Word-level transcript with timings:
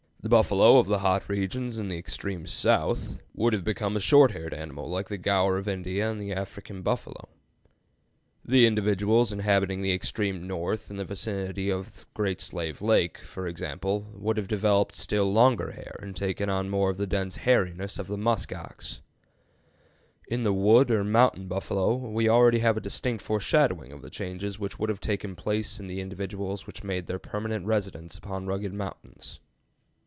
The 0.23 0.29
buffalo 0.29 0.77
of 0.77 0.85
the 0.85 0.99
hot 0.99 1.27
regions 1.29 1.79
in 1.79 1.87
the 1.89 1.97
extreme 1.97 2.45
south 2.45 3.17
would 3.33 3.53
have 3.53 3.63
become 3.63 3.97
a 3.97 3.99
short 3.99 4.33
haired 4.33 4.53
animal 4.53 4.87
like 4.87 5.09
the 5.09 5.17
gaur 5.17 5.57
of 5.57 5.67
India 5.67 6.11
and 6.11 6.21
the 6.21 6.31
African 6.31 6.83
buffalo. 6.83 7.27
The 8.45 8.67
individuals 8.67 9.31
inhabiting 9.33 9.81
the 9.81 9.91
extreme 9.91 10.45
north, 10.45 10.91
in 10.91 10.97
the 10.97 11.05
vicinity 11.05 11.71
of 11.71 12.05
Great 12.13 12.39
Slave 12.39 12.83
Lake, 12.83 13.17
for 13.17 13.47
example, 13.47 14.05
would 14.13 14.37
have 14.37 14.47
developed 14.47 14.95
still 14.95 15.33
longer 15.33 15.71
hair, 15.71 15.95
and 15.99 16.15
taken 16.15 16.51
on 16.51 16.69
more 16.69 16.91
of 16.91 16.97
the 16.97 17.07
dense 17.07 17.37
hairyness 17.37 17.97
of 17.97 18.05
the 18.07 18.15
musk 18.15 18.53
ox. 18.53 19.01
In 20.27 20.43
the 20.43 20.53
"wood" 20.53 20.91
or 20.91 21.03
"mountain 21.03 21.47
buffalo" 21.47 21.95
we 21.95 22.29
already 22.29 22.59
have 22.59 22.77
a 22.77 22.79
distinct 22.79 23.23
foreshadowing 23.23 23.91
of 23.91 24.03
the 24.03 24.11
changes 24.11 24.59
which 24.59 24.77
would 24.77 24.89
have 24.91 24.99
taken 25.01 25.35
place 25.35 25.79
in 25.79 25.87
the 25.87 25.99
individuals 25.99 26.67
which 26.67 26.83
made 26.83 27.07
their 27.07 27.17
permanent 27.17 27.65
residence 27.65 28.19
upon 28.19 28.45
rugged 28.45 28.71
mountains. 28.71 29.39